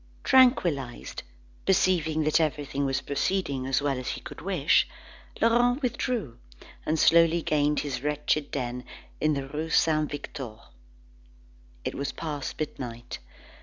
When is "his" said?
7.81-8.01